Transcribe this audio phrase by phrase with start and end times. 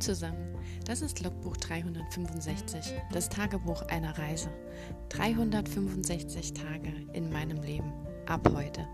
[0.00, 4.50] Zusammen, das ist Logbuch 365, das Tagebuch einer Reise.
[5.08, 7.92] 365 Tage in meinem Leben,
[8.26, 8.86] ab heute.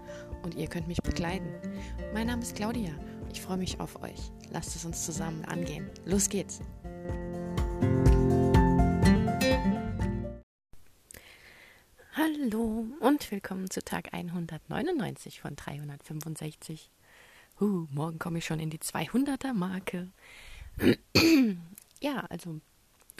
[0.43, 1.48] Und ihr könnt mich begleiten.
[2.14, 2.93] Mein Name ist Claudia,
[3.32, 4.30] ich freue mich auf euch.
[4.50, 5.91] Lasst es uns zusammen angehen.
[6.04, 6.61] Los geht's!
[12.14, 16.91] Hallo und willkommen zu Tag 199 von 365.
[17.61, 20.08] Uh, morgen komme ich schon in die 200er Marke.
[22.00, 22.61] ja, also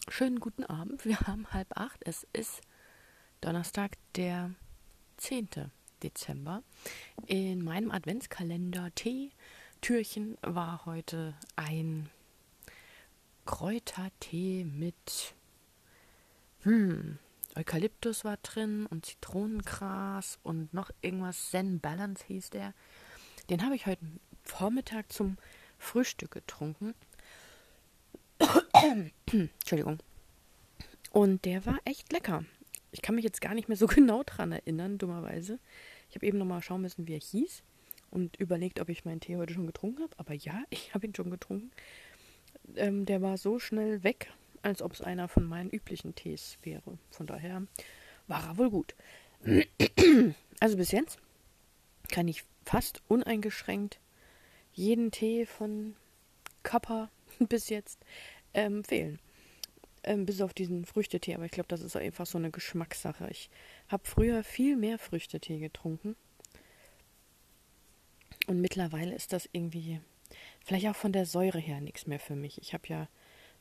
[0.09, 1.05] schönen guten Abend.
[1.05, 2.01] Wir haben halb acht.
[2.05, 2.61] Es ist
[3.41, 4.51] Donnerstag, der
[5.19, 5.49] 10.
[6.03, 6.63] Dezember.
[7.27, 12.11] In meinem Adventskalender Tee-Türchen war heute ein
[13.45, 15.35] Kräutertee mit
[16.63, 17.19] hm,
[17.57, 21.51] Eukalyptus war drin und Zitronengras und noch irgendwas.
[21.51, 22.73] Zen Balance hieß der.
[23.51, 24.05] Den habe ich heute
[24.43, 25.37] Vormittag zum
[25.79, 26.95] Frühstück getrunken.
[29.27, 29.99] Entschuldigung.
[31.11, 32.45] Und der war echt lecker.
[32.91, 35.59] Ich kann mich jetzt gar nicht mehr so genau dran erinnern, dummerweise.
[36.09, 37.63] Ich habe eben nochmal schauen müssen, wie er hieß
[38.11, 40.19] und überlegt, ob ich meinen Tee heute schon getrunken habe.
[40.19, 41.71] Aber ja, ich habe ihn schon getrunken.
[42.77, 44.31] Ähm, der war so schnell weg,
[44.63, 46.99] als ob es einer von meinen üblichen Tees wäre.
[47.11, 47.67] Von daher
[48.29, 48.95] war er wohl gut.
[50.61, 51.19] Also bis jetzt
[52.13, 53.99] kann ich fast uneingeschränkt
[54.73, 55.97] jeden Tee von
[56.63, 57.11] Kappa
[57.49, 57.99] bis jetzt
[58.55, 59.19] ähm, empfehlen.
[60.05, 63.29] Ähm, bis auf diesen Früchtetee, aber ich glaube, das ist einfach so eine Geschmackssache.
[63.31, 63.51] Ich
[63.89, 66.17] habe früher viel mehr Früchtetee getrunken.
[68.49, 70.01] Und mittlerweile ist das irgendwie,
[70.65, 72.61] vielleicht auch von der Säure her, nichts mehr für mich.
[72.61, 73.09] Ich habe ja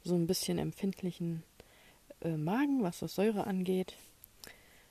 [0.03, 1.44] so ein bisschen empfindlichen
[2.22, 3.95] äh, Magen, was das Säure angeht.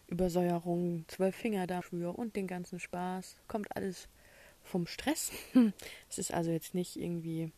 [0.06, 3.36] Übersäuerung, zwölf Finger dafür und den ganzen Spaß.
[3.48, 4.08] Kommt alles
[4.62, 5.32] vom Stress.
[6.08, 7.52] es ist also jetzt nicht irgendwie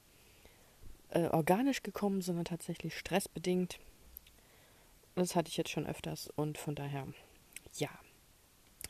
[1.13, 3.79] äh, organisch gekommen, sondern tatsächlich stressbedingt.
[5.15, 7.07] Das hatte ich jetzt schon öfters und von daher,
[7.77, 7.91] ja,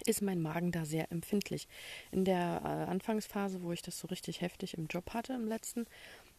[0.06, 1.69] ist mein Magen da sehr empfindlich.
[2.10, 5.86] In der äh, Anfangsphase, wo ich das so richtig heftig im Job hatte, im letzten,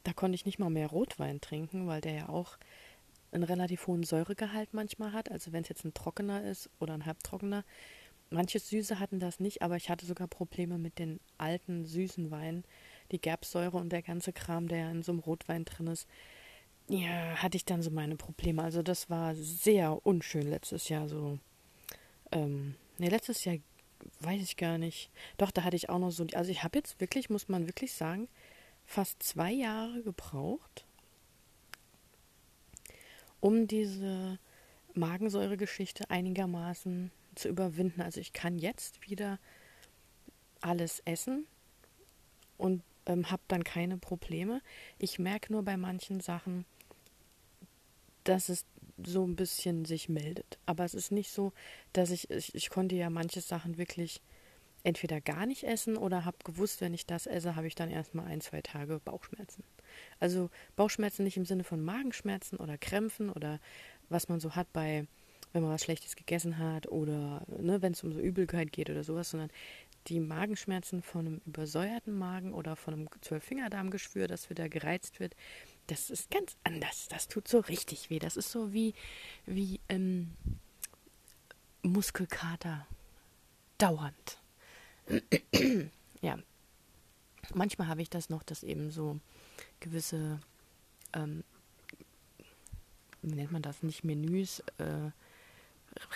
[0.03, 2.57] da konnte ich nicht mal mehr Rotwein trinken, weil der ja auch
[3.31, 5.31] einen relativ hohen Säuregehalt manchmal hat.
[5.31, 7.63] Also wenn es jetzt ein trockener ist oder ein halbtrockener,
[8.33, 12.63] Manche Süße hatten das nicht, aber ich hatte sogar Probleme mit den alten süßen Weinen.
[13.11, 16.07] Die Gerbsäure und der ganze Kram, der in so einem Rotwein drin ist.
[16.89, 18.63] Ja, hatte ich dann so meine Probleme.
[18.63, 21.39] Also das war sehr unschön letztes Jahr so.
[22.31, 23.57] Ähm, ne, letztes Jahr
[24.19, 25.09] weiß ich gar nicht.
[25.37, 26.25] Doch, da hatte ich auch noch so.
[26.33, 28.27] Also ich habe jetzt wirklich, muss man wirklich sagen,
[28.85, 30.85] fast zwei Jahre gebraucht,
[33.39, 34.39] um diese
[34.93, 38.01] Magensäure-Geschichte einigermaßen zu überwinden.
[38.01, 39.39] Also ich kann jetzt wieder
[40.61, 41.45] alles essen
[42.57, 44.61] und ähm, habe dann keine Probleme.
[44.99, 46.65] Ich merke nur bei manchen Sachen,
[48.23, 48.65] dass es
[49.03, 50.57] so ein bisschen sich meldet.
[50.65, 51.51] Aber es ist nicht so,
[51.93, 54.21] dass ich, ich, ich konnte ja manche Sachen wirklich
[54.83, 58.25] entweder gar nicht essen oder habe gewusst, wenn ich das esse, habe ich dann erstmal
[58.25, 59.63] ein, zwei Tage Bauchschmerzen.
[60.19, 63.59] Also Bauchschmerzen nicht im Sinne von Magenschmerzen oder Krämpfen oder
[64.09, 65.07] was man so hat bei
[65.53, 69.03] wenn man was Schlechtes gegessen hat oder ne, wenn es um so Übelkeit geht oder
[69.03, 69.51] sowas, sondern
[70.07, 75.35] die Magenschmerzen von einem übersäuerten Magen oder von einem Zwölffingerdarmgeschwür, das wieder gereizt wird,
[75.87, 77.07] das ist ganz anders.
[77.09, 78.19] Das tut so richtig weh.
[78.19, 78.93] Das ist so wie,
[79.45, 80.31] wie ähm,
[81.83, 82.87] Muskelkater
[83.77, 84.37] dauernd.
[86.21, 86.37] ja.
[87.53, 89.19] Manchmal habe ich das noch, dass eben so
[89.81, 90.39] gewisse,
[91.13, 91.43] ähm,
[93.21, 95.11] wie nennt man das, nicht Menüs, äh,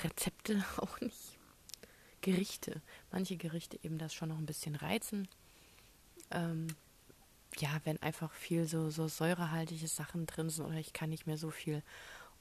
[0.03, 1.37] Rezepte auch nicht.
[2.32, 2.82] Gerichte.
[3.12, 5.30] Manche Gerichte eben das schon noch ein bisschen reizen.
[6.32, 6.68] Ähm,
[7.58, 11.38] ja, wenn einfach viel so, so säurehaltige Sachen drin sind oder ich kann nicht mehr
[11.38, 11.84] so viel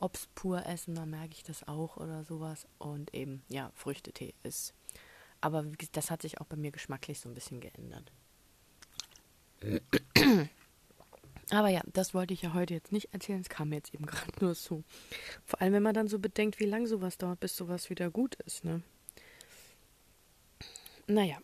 [0.01, 2.67] Obst pur essen, dann merke ich das auch oder sowas.
[2.79, 4.75] Und eben, ja, Früchtetee ist.
[5.41, 8.11] Aber das hat sich auch bei mir geschmacklich so ein bisschen geändert.
[11.51, 13.41] Aber ja, das wollte ich ja heute jetzt nicht erzählen.
[13.41, 14.83] Es kam mir jetzt eben gerade nur so.
[15.45, 18.35] Vor allem, wenn man dann so bedenkt, wie lange sowas dauert, bis sowas wieder gut
[18.47, 18.83] ist, ne?
[21.07, 21.39] Naja.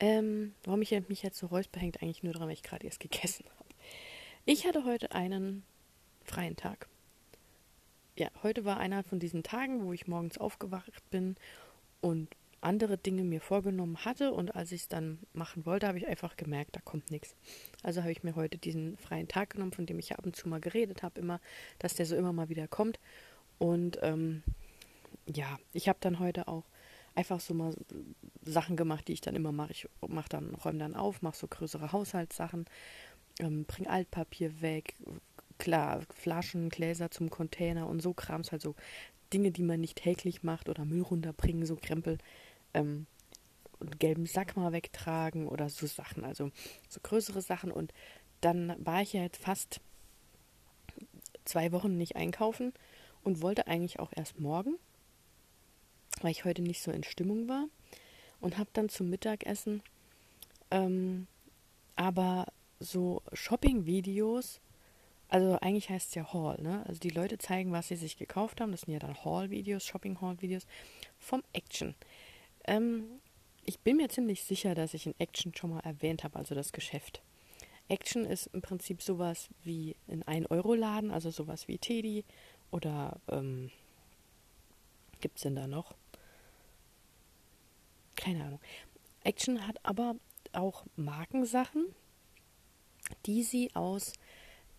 [0.00, 3.00] ähm, warum ich mich jetzt so räusper, hängt eigentlich nur daran, weil ich gerade erst
[3.00, 3.68] gegessen habe.
[4.44, 5.62] Ich hatte heute einen
[6.24, 6.88] freien Tag.
[8.16, 11.36] Ja, heute war einer von diesen Tagen, wo ich morgens aufgewacht bin
[12.00, 12.28] und
[12.60, 16.36] andere Dinge mir vorgenommen hatte und als ich es dann machen wollte, habe ich einfach
[16.36, 17.36] gemerkt, da kommt nichts.
[17.82, 20.34] Also habe ich mir heute diesen freien Tag genommen, von dem ich ja ab und
[20.34, 21.40] zu mal geredet habe, immer,
[21.78, 22.98] dass der so immer mal wieder kommt.
[23.58, 24.42] Und ähm,
[25.32, 26.64] ja, ich habe dann heute auch
[27.14, 27.74] einfach so mal
[28.42, 29.72] Sachen gemacht, die ich dann immer mache.
[29.72, 32.66] Ich mache dann, räume dann auf, mache so größere Haushaltssachen,
[33.38, 34.94] ähm, bring Altpapier weg,
[35.58, 38.74] klar, Flaschen, Gläser zum Container und so Krams, halt so
[39.32, 42.18] Dinge, die man nicht täglich macht oder Müll runterbringen, so Krempel,
[42.74, 43.06] ähm,
[43.78, 46.50] und gelben Sack mal wegtragen oder so Sachen, also
[46.88, 47.72] so größere Sachen.
[47.72, 47.92] Und
[48.40, 49.80] dann war ich ja jetzt fast
[51.44, 52.72] zwei Wochen nicht einkaufen
[53.22, 54.76] und wollte eigentlich auch erst morgen,
[56.20, 57.66] weil ich heute nicht so in Stimmung war
[58.40, 59.82] und habe dann zum Mittagessen
[60.70, 61.26] ähm,
[61.96, 62.46] aber
[62.80, 64.60] so Shopping-Videos,
[65.28, 66.84] also eigentlich heißt es ja Haul, ne?
[66.86, 68.72] Also die Leute zeigen, was sie sich gekauft haben.
[68.72, 70.66] Das sind ja dann Haul-Videos, Shopping-Haul-Videos
[71.18, 71.94] vom Action.
[72.66, 73.04] Ähm,
[73.64, 76.72] ich bin mir ziemlich sicher, dass ich in Action schon mal erwähnt habe, also das
[76.72, 77.22] Geschäft.
[77.88, 82.24] Action ist im Prinzip sowas wie in 1-Euro-Laden, also sowas wie Teddy
[82.70, 83.70] oder ähm,
[85.20, 85.94] gibt es denn da noch?
[88.24, 88.60] Keine Ahnung.
[89.22, 90.16] Action hat aber
[90.54, 91.84] auch Markensachen,
[93.26, 94.14] die sie aus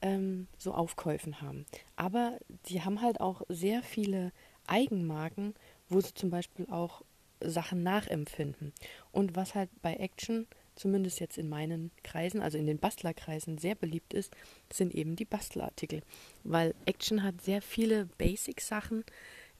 [0.01, 1.68] ähm, so Aufkäufen haben.
[1.95, 4.31] Aber sie haben halt auch sehr viele
[4.65, 5.53] Eigenmarken,
[5.89, 7.03] wo sie zum Beispiel auch
[7.39, 8.74] Sachen nachempfinden.
[9.12, 13.75] Und was halt bei Action, zumindest jetzt in meinen Kreisen, also in den Bastlerkreisen, sehr
[13.75, 14.36] beliebt ist,
[14.74, 16.01] sind eben die Bastelartikel.
[16.44, 19.06] Weil Action hat sehr viele Basic-Sachen,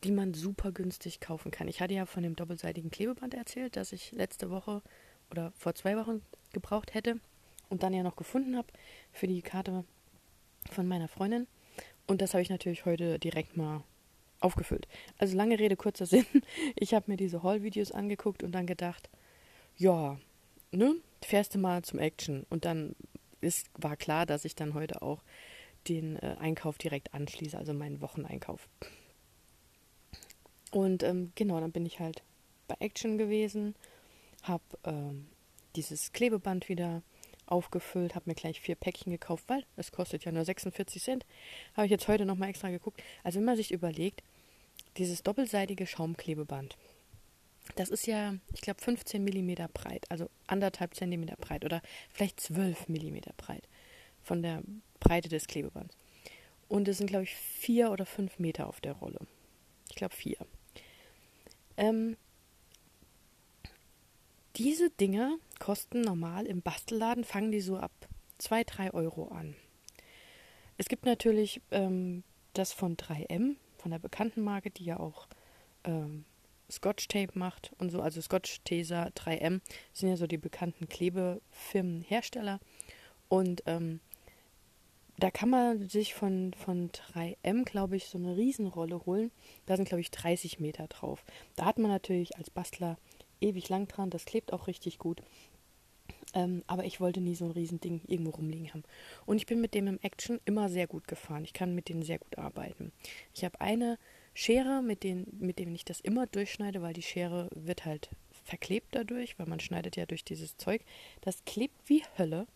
[0.06, 1.68] die man super günstig kaufen kann.
[1.68, 4.82] Ich hatte ja von dem doppelseitigen Klebeband erzählt, das ich letzte Woche
[5.32, 6.22] oder vor zwei Wochen
[6.54, 7.20] gebraucht hätte
[7.70, 8.68] und dann ja noch gefunden habe
[9.12, 9.84] für die Karte
[10.72, 11.48] von meiner Freundin.
[12.08, 13.84] Und das habe ich natürlich heute direkt mal
[14.40, 14.88] aufgefüllt.
[15.18, 16.26] Also lange Rede, kurzer Sinn.
[16.76, 19.10] Ich habe mir diese Haul-Videos angeguckt und dann gedacht,
[19.76, 20.20] ja,
[20.72, 22.46] ne, fährst du mal zum Action.
[22.50, 22.96] Und dann
[23.42, 25.24] ist, war klar, dass ich dann heute auch
[25.88, 28.68] den äh, Einkauf direkt anschließe, also meinen Wocheneinkauf.
[30.76, 32.22] Und ähm, genau, dann bin ich halt
[32.68, 33.76] bei Action gewesen,
[34.44, 35.26] habe ähm,
[35.78, 37.02] dieses Klebeband wieder
[37.46, 41.26] aufgefüllt, habe mir gleich vier Päckchen gekauft, weil es kostet ja nur 46 Cent.
[41.76, 43.02] Habe ich jetzt heute nochmal extra geguckt.
[43.24, 44.22] Also wenn man sich überlegt,
[44.98, 46.76] dieses doppelseitige Schaumklebeband,
[47.78, 52.90] das ist ja, ich glaube, 15 mm breit, also anderthalb Zentimeter breit oder vielleicht 12
[52.90, 53.70] mm breit
[54.24, 54.62] von der
[55.00, 55.96] Breite des Klebebands.
[56.68, 59.20] Und es sind, glaube ich, vier oder fünf Meter auf der Rolle.
[59.88, 60.36] Ich glaube, vier.
[61.78, 62.18] Ähm,
[64.56, 67.92] diese Dinger kosten normal im Bastelladen, fangen die so ab
[68.38, 69.56] 2, 3 Euro an.
[70.78, 72.24] Es gibt natürlich ähm,
[72.54, 75.28] das von 3M, von der bekannten Marke, die ja auch
[75.84, 76.26] ähm,
[76.70, 79.62] Scotch Tape macht und so, also Scotch Tesa 3M
[79.94, 82.60] sind ja so die bekannten Klebefirmenhersteller.
[83.28, 84.00] Und ähm,
[85.18, 89.32] da kann man sich von, von 3M, glaube ich, so eine Riesenrolle holen.
[89.66, 91.24] Da sind, glaube ich, 30 Meter drauf.
[91.56, 92.98] Da hat man natürlich als Bastler
[93.42, 95.22] ewig lang dran, das klebt auch richtig gut.
[96.34, 98.84] Ähm, aber ich wollte nie so ein Riesending irgendwo rumliegen haben.
[99.26, 101.46] Und ich bin mit dem im Action immer sehr gut gefahren.
[101.46, 102.92] Ich kann mit denen sehr gut arbeiten.
[103.34, 103.98] Ich habe eine
[104.34, 108.10] Schere, mit, denen, mit dem ich das immer durchschneide, weil die Schere wird halt
[108.44, 110.82] verklebt dadurch, weil man schneidet ja durch dieses Zeug.
[111.22, 112.48] Das klebt wie Hölle.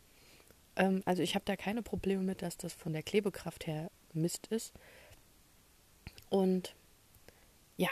[0.79, 4.47] Ähm, also ich habe da keine Probleme mit, dass das von der Klebekraft her Mist
[4.47, 4.73] ist.
[6.29, 6.73] Und
[7.77, 7.89] ja,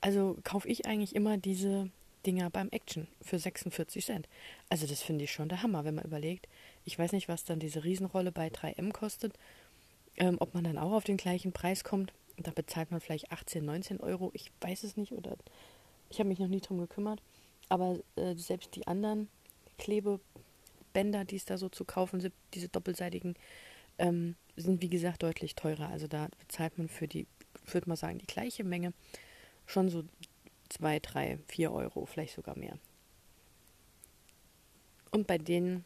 [0.00, 1.90] also kaufe ich eigentlich immer diese
[2.24, 4.28] Dinger beim Action für 46 Cent.
[4.68, 6.48] Also das finde ich schon der Hammer, wenn man überlegt.
[6.84, 9.34] Ich weiß nicht, was dann diese Riesenrolle bei 3M kostet.
[10.16, 12.12] Ähm, ob man dann auch auf den gleichen Preis kommt.
[12.38, 14.30] Da bezahlt man vielleicht 18, 19 Euro.
[14.34, 15.36] Ich weiß es nicht oder
[16.10, 17.22] ich habe mich noch nie drum gekümmert.
[17.68, 19.28] Aber äh, selbst die anderen
[20.96, 23.34] Klebebänder, die es da so zu kaufen sind, diese doppelseitigen,
[23.98, 25.90] ähm, sind wie gesagt deutlich teurer.
[25.90, 27.26] Also da bezahlt man für die,
[27.66, 28.94] würde man sagen, die gleiche Menge
[29.66, 30.04] schon so
[30.70, 32.78] 2, 3, 4 Euro, vielleicht sogar mehr.
[35.10, 35.84] Und bei denen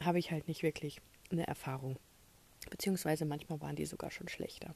[0.00, 1.00] habe ich halt nicht wirklich
[1.30, 1.96] eine Erfahrung.
[2.70, 4.74] Beziehungsweise manchmal waren die sogar schon schlechter.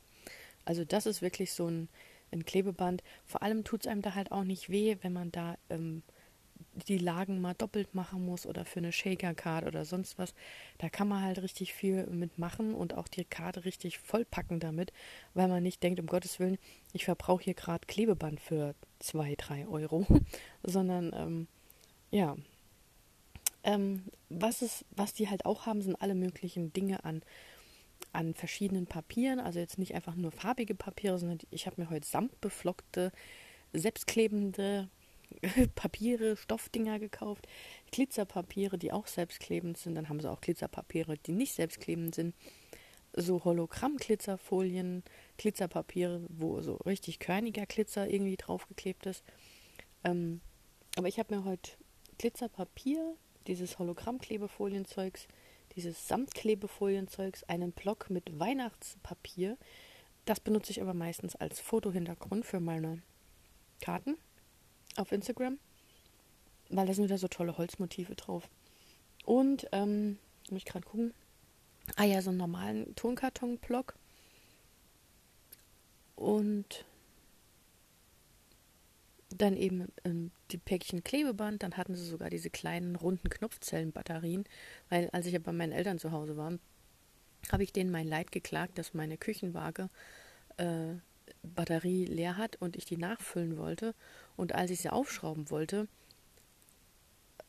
[0.64, 1.88] Also das ist wirklich so ein,
[2.30, 3.02] ein Klebeband.
[3.26, 6.02] Vor allem tut es einem da halt auch nicht weh, wenn man da ähm,
[6.88, 10.34] die Lagen mal doppelt machen muss oder für eine Shaker-Card oder sonst was.
[10.78, 14.92] Da kann man halt richtig viel mitmachen und auch die Karte richtig vollpacken damit,
[15.34, 16.58] weil man nicht denkt, um Gottes Willen,
[16.92, 20.06] ich verbrauche hier gerade Klebeband für zwei, drei Euro,
[20.62, 21.48] sondern ähm,
[22.10, 22.36] ja.
[23.64, 27.22] Ähm, was, ist, was die halt auch haben, sind alle möglichen Dinge an,
[28.12, 29.38] an verschiedenen Papieren.
[29.38, 33.12] Also jetzt nicht einfach nur farbige Papiere, sondern ich habe mir heute samtbeflockte,
[33.72, 34.88] selbstklebende
[35.74, 37.46] Papiere, Stoffdinger gekauft,
[37.90, 39.94] Glitzerpapiere, die auch selbstklebend sind.
[39.94, 42.34] Dann haben sie auch Glitzerpapiere, die nicht selbstklebend sind.
[43.14, 45.02] So Hologramm-Glitzerfolien,
[45.36, 49.22] Glitzerpapiere, wo so richtig körniger Glitzer irgendwie draufgeklebt ist.
[50.04, 50.40] Ähm,
[50.96, 51.72] Aber ich habe mir heute
[52.18, 55.28] Glitzerpapier, dieses Hologrammklebefolienzeugs,
[55.76, 59.58] dieses Samtklebefolienzeugs, einen Block mit Weihnachtspapier.
[60.24, 63.02] Das benutze ich aber meistens als Fotohintergrund für meine
[63.80, 64.16] Karten
[64.96, 65.58] auf Instagram,
[66.70, 68.48] weil da sind wieder so tolle Holzmotive drauf.
[69.24, 70.18] Und, ähm,
[70.50, 71.14] muss ich gerade gucken.
[71.96, 73.94] Ah ja, so einen normalen Tonkarton-Block.
[76.16, 76.84] Und
[79.38, 84.44] dann eben ähm, die Päckchen Klebeband, dann hatten sie sogar diese kleinen runden Knopfzellenbatterien,
[84.88, 86.52] weil als ich ja bei meinen Eltern zu Hause war,
[87.50, 89.88] habe ich denen mein Leid geklagt, dass meine Küchenwaage
[90.58, 90.94] äh,
[91.42, 93.94] Batterie leer hat und ich die nachfüllen wollte.
[94.36, 95.88] Und als ich sie aufschrauben wollte,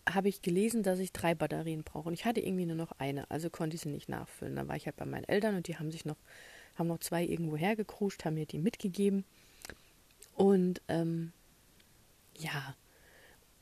[0.10, 2.10] habe ich gelesen, dass ich drei Batterien brauche.
[2.10, 4.56] Und ich hatte irgendwie nur noch eine, also konnte ich sie nicht nachfüllen.
[4.56, 6.18] Dann war ich halt bei meinen Eltern und die haben sich noch,
[6.76, 9.24] haben noch zwei irgendwo hergekruscht, haben mir die mitgegeben.
[10.36, 11.32] Und ähm,
[12.38, 12.76] ja,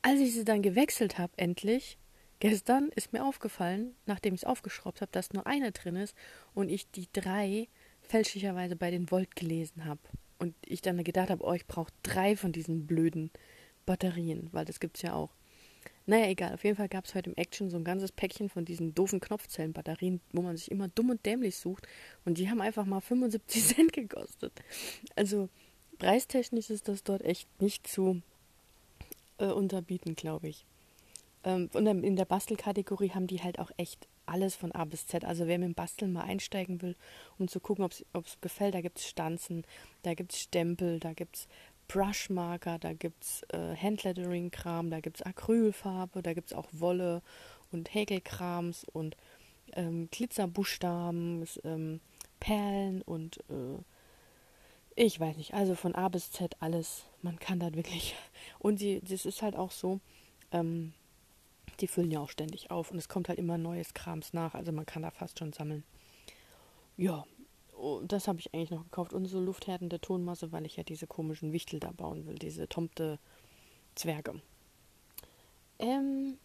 [0.02, 1.98] als ich sie dann gewechselt habe, endlich,
[2.40, 6.16] gestern ist mir aufgefallen, nachdem ich es aufgeschraubt habe, dass nur eine drin ist
[6.54, 7.68] und ich die drei
[8.00, 10.00] fälschlicherweise bei den Volt gelesen habe.
[10.42, 13.30] Und ich dann gedacht habe, oh, ich brauche drei von diesen blöden
[13.86, 15.30] Batterien, weil das gibt es ja auch.
[16.04, 16.52] Naja, egal.
[16.52, 19.20] Auf jeden Fall gab es heute im Action so ein ganzes Päckchen von diesen doofen
[19.20, 21.86] Knopfzellenbatterien, wo man sich immer dumm und dämlich sucht.
[22.24, 24.52] Und die haben einfach mal 75 Cent gekostet.
[25.14, 25.48] Also
[26.00, 28.20] preistechnisch ist das dort echt nicht zu
[29.38, 30.66] äh, unterbieten, glaube ich.
[31.44, 35.24] Ähm, und in der Bastelkategorie haben die halt auch echt alles von A bis Z.
[35.24, 36.96] Also wer mit dem Basteln mal einsteigen will,
[37.38, 39.64] um zu gucken, ob es gefällt, da gibt es Stanzen,
[40.02, 41.48] da gibt es Stempel, da gibt es
[41.88, 47.22] Brushmarker, da gibt es äh, Handlettering-Kram, da gibt es Acrylfarbe, da gibt es auch Wolle
[47.70, 49.16] und Häkelkrams und
[49.74, 52.00] ähm, Glitzerbuchstaben, ähm,
[52.40, 53.78] Perlen und äh,
[54.94, 57.04] ich weiß nicht, also von A bis Z alles.
[57.22, 58.14] Man kann da wirklich.
[58.58, 60.00] Und die, das ist halt auch so,
[60.50, 60.92] ähm,
[61.82, 64.54] die füllen ja auch ständig auf und es kommt halt immer neues Krams nach.
[64.54, 65.84] Also man kann da fast schon sammeln.
[66.96, 67.26] Ja,
[67.76, 69.12] oh, das habe ich eigentlich noch gekauft.
[69.12, 73.18] Und so lufthärtende Tonmasse, weil ich ja diese komischen Wichtel da bauen will, diese Tomte
[73.96, 74.40] Zwerge.
[75.80, 76.38] Ähm,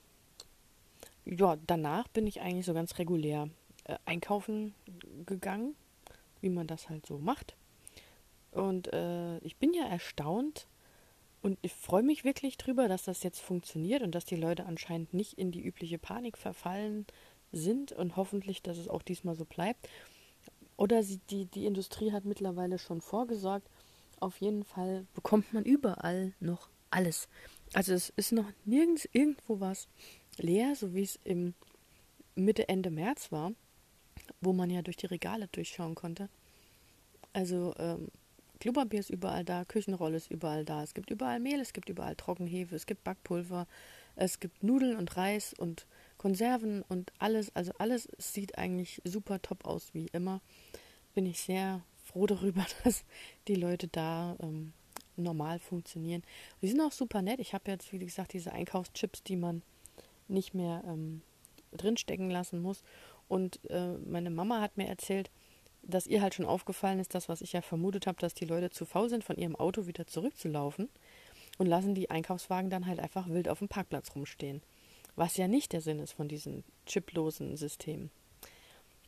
[1.26, 3.50] ja, danach bin ich eigentlich so ganz regulär
[3.84, 4.74] äh, einkaufen
[5.26, 5.76] gegangen,
[6.42, 7.56] wie man das halt so macht.
[8.52, 10.66] Und äh, ich bin ja erstaunt
[11.42, 15.14] und ich freue mich wirklich drüber, dass das jetzt funktioniert und dass die Leute anscheinend
[15.14, 17.06] nicht in die übliche Panik verfallen
[17.52, 19.88] sind und hoffentlich, dass es auch diesmal so bleibt.
[20.76, 23.68] Oder sie, die, die Industrie hat mittlerweile schon vorgesorgt.
[24.20, 27.28] Auf jeden Fall bekommt man überall noch alles.
[27.74, 29.88] Also es ist noch nirgends irgendwo was
[30.38, 31.54] leer, so wie es im
[32.36, 33.52] Mitte, Ende März war,
[34.42, 36.30] wo man ja durch die Regale durchschauen konnte.
[37.34, 38.10] Also ähm,
[38.60, 40.84] Klopapier ist überall da, Küchenrolle ist überall da.
[40.84, 43.68] Es gibt überall Mehl, es gibt überall Trockenhefe, es gibt Backpulver,
[44.16, 45.86] es gibt Nudeln und Reis und
[46.18, 47.56] Konserven und alles.
[47.56, 50.42] Also alles sieht eigentlich super top aus, wie immer.
[51.14, 53.04] Bin ich sehr froh darüber, dass
[53.48, 54.74] die Leute da ähm,
[55.16, 56.24] normal funktionieren.
[56.62, 57.40] Die sind auch super nett.
[57.40, 59.62] Ich habe jetzt, wie gesagt, diese Einkaufschips, die man
[60.28, 61.22] nicht mehr ähm,
[61.76, 62.84] drinstecken lassen muss.
[63.28, 65.30] Und äh, meine Mama hat mir erzählt,
[65.84, 68.70] dass ihr halt schon aufgefallen ist, das, was ich ja vermutet habe, dass die Leute
[68.70, 70.90] zu faul sind, von ihrem Auto wieder zurückzulaufen
[71.58, 74.62] und lassen die Einkaufswagen dann halt einfach wild auf dem Parkplatz rumstehen.
[75.16, 78.12] Was ja nicht der Sinn ist von diesen chiplosen Systemen.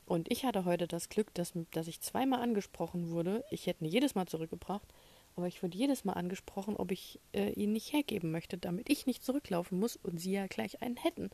[0.05, 3.45] Und ich hatte heute das Glück, dass, dass ich zweimal angesprochen wurde.
[3.51, 4.87] Ich hätte ihn jedes Mal zurückgebracht,
[5.35, 9.05] aber ich wurde jedes Mal angesprochen, ob ich äh, ihn nicht hergeben möchte, damit ich
[9.05, 11.29] nicht zurücklaufen muss und sie ja gleich einen hätten.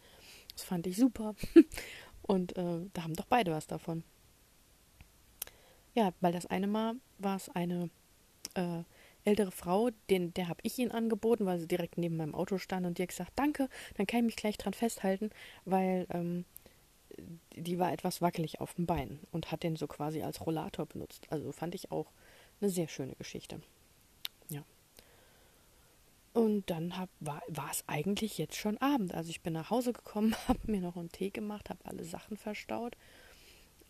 [0.52, 1.36] Das fand ich super.
[2.22, 4.04] und äh, da haben doch beide was davon.
[5.96, 7.90] Ja, weil das eine Mal war es eine
[8.54, 8.84] äh,
[9.24, 12.86] ältere Frau, den, der habe ich ihn angeboten, weil sie direkt neben meinem Auto stand
[12.86, 15.32] und die hat gesagt, danke, dann kann ich mich gleich dran festhalten,
[15.64, 16.46] weil ähm,
[17.56, 21.28] die war etwas wackelig auf dem Bein und hat den so quasi als Rollator benutzt.
[21.30, 22.12] Also fand ich auch
[22.60, 23.62] eine sehr schöne Geschichte.
[24.50, 24.64] Ja.
[26.34, 29.14] Und dann hab, war, war es eigentlich jetzt schon Abend.
[29.14, 32.36] Also ich bin nach Hause gekommen, habe mir noch einen Tee gemacht, habe alle Sachen
[32.36, 32.98] verstaut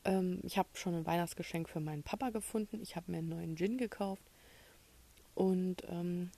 [0.06, 2.80] ähm, ich habe schon ein Weihnachtsgeschenk für meinen Papa gefunden.
[2.82, 4.24] Ich habe mir einen neuen Gin gekauft.
[5.34, 6.32] Und ähm,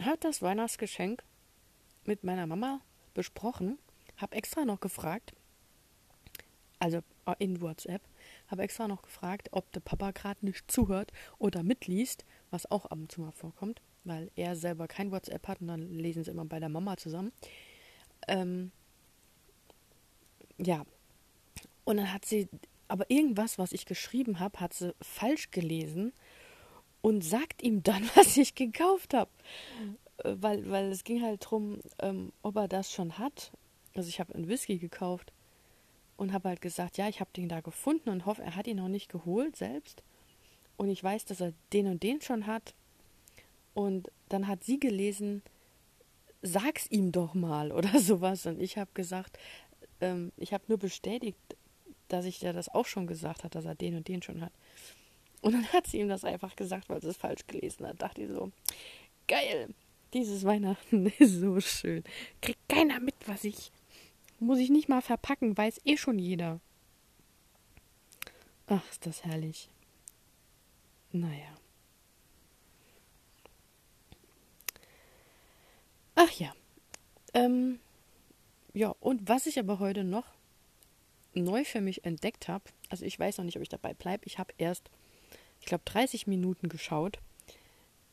[0.00, 1.22] habe das Weihnachtsgeschenk
[2.04, 2.80] mit meiner Mama
[3.14, 3.78] besprochen.
[4.16, 5.34] Habe extra noch gefragt,
[6.78, 8.02] also äh, in WhatsApp,
[8.48, 12.98] habe extra noch gefragt, ob der Papa gerade nicht zuhört oder mitliest, was auch ab
[12.98, 16.44] und zu mal vorkommt, weil er selber kein WhatsApp hat und dann lesen sie immer
[16.44, 17.32] bei der Mama zusammen.
[18.26, 18.72] Ähm,
[20.58, 20.84] ja.
[21.84, 22.48] Und dann hat sie,
[22.88, 26.12] aber irgendwas, was ich geschrieben habe, hat sie falsch gelesen.
[27.00, 29.30] und sagt ihm dann, was ich gekauft habe.
[30.18, 33.52] Äh, weil, weil es ging halt darum, ähm, ob er das schon hat.
[33.94, 35.32] Also ich habe einen Whisky gekauft
[36.16, 38.76] und habe halt gesagt, ja, ich habe den da gefunden und hoffe, er hat ihn
[38.76, 40.02] noch nicht geholt selbst.
[40.76, 42.74] Und ich weiß, dass er den und den schon hat.
[43.74, 45.42] Und dann hat sie gelesen,
[46.42, 48.46] sag's ihm doch mal oder sowas.
[48.46, 49.38] Und ich habe gesagt,
[50.00, 51.38] ähm, ich habe nur bestätigt,
[52.08, 54.52] dass ich ja das auch schon gesagt hat, dass er den und den schon hat.
[55.40, 58.02] Und dann hat sie ihm das einfach gesagt, weil sie es falsch gelesen hat.
[58.02, 58.50] Dachte ich so,
[59.28, 59.68] geil,
[60.12, 62.02] dieses Weihnachten ist so schön.
[62.40, 63.70] Kriegt keiner mit, was ich.
[64.40, 66.60] Muss ich nicht mal verpacken, weiß eh schon jeder.
[68.66, 69.68] Ach, ist das herrlich.
[71.10, 71.56] Naja.
[76.14, 76.52] Ach ja.
[77.34, 77.80] Ähm,
[78.78, 80.24] ja, und was ich aber heute noch
[81.34, 84.38] neu für mich entdeckt habe, also ich weiß noch nicht, ob ich dabei bleibe, ich
[84.38, 84.88] habe erst,
[85.58, 87.18] ich glaube, 30 Minuten geschaut.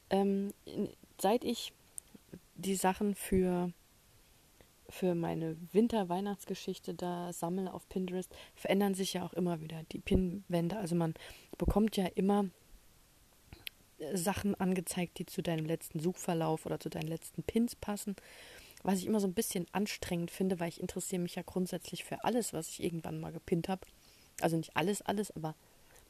[0.10, 0.56] Ähm,
[1.22, 1.72] seit ich
[2.56, 3.72] die Sachen für,
[4.90, 10.78] für meine Winter-Weihnachtsgeschichte da sammle auf Pinterest, verändern sich ja auch immer wieder die Pinwände.
[10.78, 11.14] Also man
[11.60, 12.50] bekommt ja immer
[14.16, 18.16] Sachen angezeigt, die zu deinem letzten Suchverlauf oder zu deinen letzten Pins passen.
[18.86, 22.24] Was ich immer so ein bisschen anstrengend finde, weil ich interessiere mich ja grundsätzlich für
[22.24, 23.82] alles, was ich irgendwann mal gepinnt habe.
[24.42, 25.56] Also nicht alles, alles, aber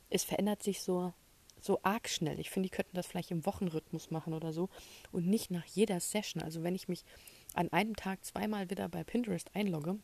[0.10, 1.14] es verändert sich so,
[1.62, 2.38] so arg schnell.
[2.38, 4.68] Ich finde, die könnten das vielleicht im Wochenrhythmus machen oder so
[5.14, 6.44] und nicht nach jeder Session.
[6.44, 7.06] Also wenn ich mich
[7.54, 9.98] an einem Tag zweimal wieder bei Pinterest einlogge,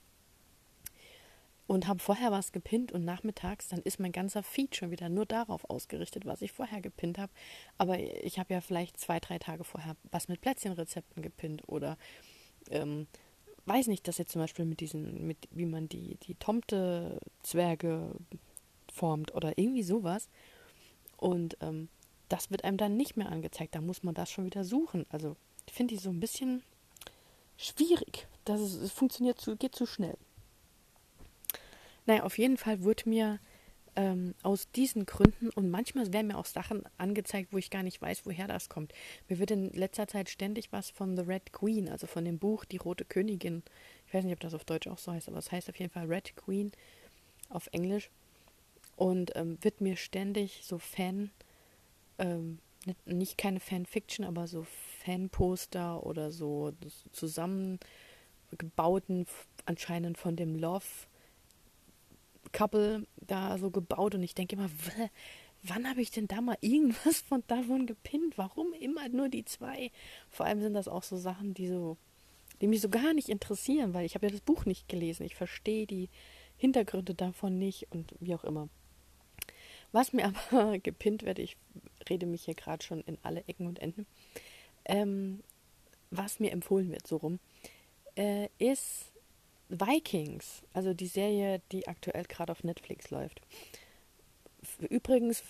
[1.72, 5.26] und habe vorher was gepinnt und nachmittags, dann ist mein ganzer Feed schon wieder nur
[5.26, 7.32] darauf ausgerichtet, was ich vorher gepinnt habe.
[7.78, 11.98] Aber ich habe ja vielleicht zwei, drei Tage vorher was mit Plätzchenrezepten gepinnt oder
[12.70, 13.08] ähm,
[13.66, 18.12] weiß nicht, dass jetzt zum Beispiel mit diesen, mit wie man die, die Tomte-Zwerge
[18.92, 20.30] formt oder irgendwie sowas.
[21.18, 21.90] Und ähm,
[22.30, 23.76] das wird einem dann nicht mehr angezeigt.
[23.76, 25.06] Da muss man das schon wieder suchen.
[25.10, 25.36] Also
[25.72, 26.64] finde ich so ein bisschen
[27.58, 28.28] schwierig.
[28.46, 30.18] Das ist, es funktioniert zu, geht zu schnell.
[32.06, 33.40] Naja, auf jeden Fall wurde mir
[33.96, 38.02] ähm, aus diesen Gründen und manchmal werden mir auch Sachen angezeigt, wo ich gar nicht
[38.02, 38.94] weiß, woher das kommt.
[39.28, 42.64] Mir wird in letzter Zeit ständig was von The Red Queen, also von dem Buch
[42.66, 43.64] Die Rote Königin.
[44.08, 45.92] Ich weiß nicht, ob das auf Deutsch auch so heißt, aber es heißt auf jeden
[45.92, 46.72] Fall Red Queen
[47.50, 48.10] auf Englisch.
[48.96, 51.32] Und ähm, wird mir ständig so Fan,
[52.18, 52.60] ähm,
[53.06, 54.66] nicht keine Fanfiction, aber so
[55.04, 56.74] Fanposter oder so
[57.12, 59.28] zusammengebauten,
[59.66, 60.86] anscheinend von dem Love
[62.52, 64.70] Couple da so gebaut und ich denke immer,
[65.64, 68.38] wann habe ich denn da mal irgendwas von davon gepinnt?
[68.38, 69.92] Warum immer nur die zwei?
[70.30, 71.98] Vor allem sind das auch so Sachen, die so,
[72.62, 75.26] die mich so gar nicht interessieren, weil ich habe ja das Buch nicht gelesen.
[75.26, 76.10] Ich verstehe die
[76.58, 78.70] Hintergründe davon nicht und wie auch immer.
[79.92, 81.58] Was mir aber gepinnt wird, ich
[82.10, 84.06] rede mich hier gerade schon in alle Ecken und Enden,
[84.86, 85.44] ähm,
[86.10, 87.40] was mir empfohlen wird, so rum,
[88.16, 89.11] äh, ist
[89.72, 93.42] Vikings, also die Serie, die aktuell gerade auf Netflix läuft.
[94.90, 95.44] Übrigens,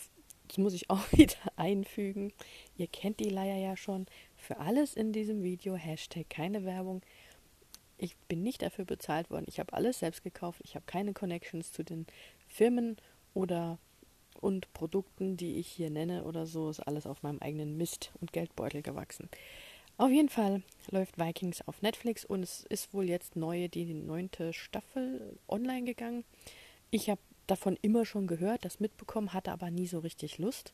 [0.47, 2.31] das muss ich auch wieder einfügen,
[2.77, 4.05] ihr kennt die Leier ja schon,
[4.37, 7.01] für alles in diesem Video Hashtag keine Werbung.
[7.97, 11.71] Ich bin nicht dafür bezahlt worden, ich habe alles selbst gekauft, ich habe keine Connections
[11.71, 12.07] zu den
[12.47, 12.97] Firmen
[13.33, 13.79] oder
[14.39, 18.33] und Produkten, die ich hier nenne oder so, ist alles auf meinem eigenen Mist und
[18.33, 19.29] Geldbeutel gewachsen.
[20.01, 24.51] Auf jeden Fall läuft Vikings auf Netflix und es ist wohl jetzt neue, die neunte
[24.51, 26.23] Staffel online gegangen.
[26.89, 30.73] Ich habe davon immer schon gehört, das mitbekommen, hatte aber nie so richtig Lust.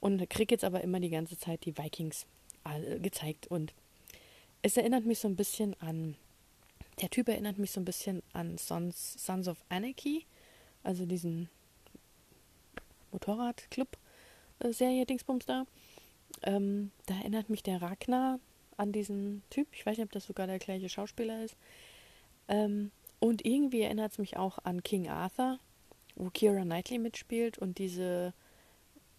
[0.00, 2.26] Und kriege jetzt aber immer die ganze Zeit die Vikings
[3.00, 3.46] gezeigt.
[3.46, 3.72] Und
[4.60, 6.14] es erinnert mich so ein bisschen an.
[7.00, 10.26] Der Typ erinnert mich so ein bisschen an Sons, Sons of Anarchy,
[10.82, 11.48] also diesen
[13.12, 15.64] Motorradclub-Serie äh, Dingsbums da.
[16.42, 18.38] Ähm, da erinnert mich der Ragnar
[18.76, 19.68] an diesen Typ.
[19.72, 21.56] Ich weiß nicht, ob das sogar der gleiche Schauspieler ist.
[22.48, 25.58] Ähm, und irgendwie erinnert es mich auch an King Arthur,
[26.14, 28.34] wo Kira Knightley mitspielt und diese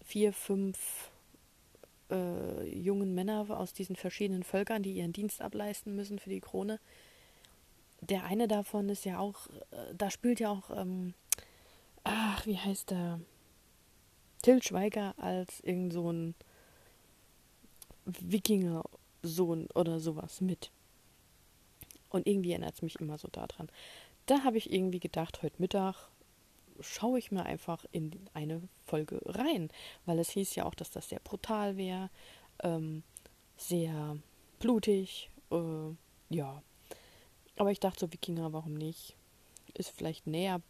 [0.04, 1.10] vier, fünf
[2.10, 6.80] äh, jungen Männer aus diesen verschiedenen Völkern, die ihren Dienst ableisten müssen für die Krone.
[8.00, 11.14] Der eine davon ist ja auch, äh, da spielt ja auch, ähm,
[12.04, 13.20] ach, wie heißt der?
[14.42, 16.12] Till Schweiger als irgend so
[18.08, 20.70] Wikinger-Sohn oder sowas mit.
[22.10, 23.68] Und irgendwie erinnert es mich immer so daran.
[24.26, 26.08] Da habe ich irgendwie gedacht, heute Mittag
[26.80, 29.70] schaue ich mir einfach in eine Folge rein,
[30.06, 32.08] weil es hieß ja auch, dass das sehr brutal wäre,
[32.62, 33.02] ähm,
[33.56, 34.16] sehr
[34.60, 35.94] blutig, äh,
[36.30, 36.62] ja.
[37.56, 39.16] Aber ich dachte so, Wikinger, warum nicht?
[39.74, 40.60] Ist vielleicht näher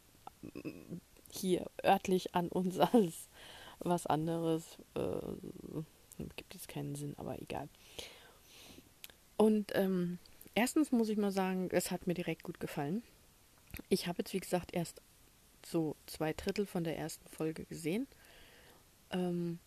[1.30, 3.28] hier örtlich an uns als
[3.80, 4.78] was anderes.
[4.94, 5.82] Äh,
[6.36, 7.68] gibt jetzt keinen Sinn, aber egal.
[9.36, 10.18] Und ähm,
[10.54, 13.02] erstens muss ich mal sagen, es hat mir direkt gut gefallen.
[13.88, 15.00] Ich habe jetzt, wie gesagt, erst
[15.64, 18.06] so zwei Drittel von der ersten Folge gesehen.
[19.10, 19.58] Ähm,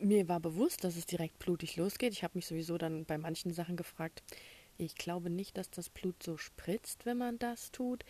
[0.00, 2.12] mir war bewusst, dass es direkt blutig losgeht.
[2.12, 4.22] Ich habe mich sowieso dann bei manchen Sachen gefragt.
[4.78, 8.04] Ich glaube nicht, dass das Blut so spritzt, wenn man das tut.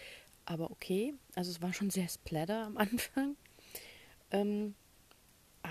[0.46, 3.36] Aber okay, also es war schon sehr splatter am Anfang.
[4.30, 4.74] Ähm,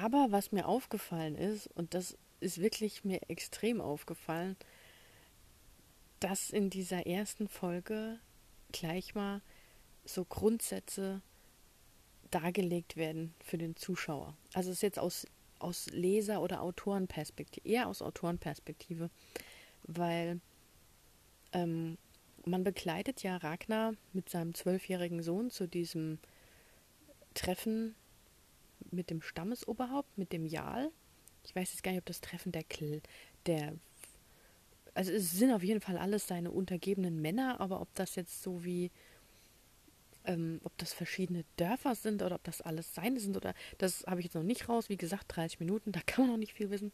[0.02, 4.58] aber was mir aufgefallen ist, und das ist wirklich mir extrem aufgefallen,
[6.20, 8.20] dass in dieser ersten Folge
[8.72, 9.42] gleich mal
[10.04, 11.22] so Grundsätze
[12.32, 14.36] dargelegt werden für den Zuschauer.
[14.54, 15.28] Also es ist jetzt aus,
[15.60, 19.10] aus Leser- oder Autorenperspektive, eher aus Autorenperspektive,
[19.84, 20.42] weil
[21.54, 21.98] ähm,
[22.46, 26.20] man begleitet ja Ragnar mit seinem zwölfjährigen Sohn zu diesem
[27.34, 27.96] Treffen
[28.96, 30.92] mit dem Stammesoberhaupt, mit dem Jarl.
[31.44, 33.02] Ich weiß jetzt gar nicht, ob das Treffen der, Kl
[33.46, 33.74] der
[34.96, 38.64] also es sind auf jeden Fall alles seine untergebenen Männer, aber ob das jetzt so
[38.64, 38.92] wie
[40.24, 44.20] ähm, ob das verschiedene Dörfer sind oder ob das alles seine sind oder das habe
[44.20, 44.90] ich jetzt noch nicht raus.
[44.90, 46.92] Wie gesagt, 30 Minuten, da kann man noch nicht viel wissen.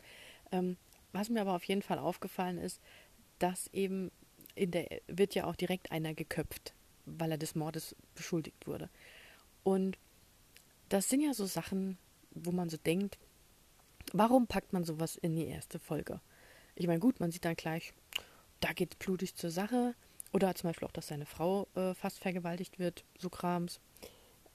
[0.52, 0.78] Ähm,
[1.14, 2.82] was mir aber auf jeden Fall aufgefallen ist,
[3.40, 4.12] dass eben
[4.56, 6.74] in der wird ja auch direkt einer geköpft,
[7.06, 8.90] weil er des Mordes beschuldigt wurde.
[9.64, 9.98] Und
[10.92, 11.98] das sind ja so Sachen,
[12.32, 13.18] wo man so denkt,
[14.14, 16.20] warum packt man sowas in die erste Folge?
[16.76, 17.94] Ich meine, gut, man sieht dann gleich,
[18.60, 19.96] da geht blutig zur Sache.
[20.34, 23.80] Oder zum Beispiel auch, dass seine Frau äh, fast vergewaltigt wird, so Krams.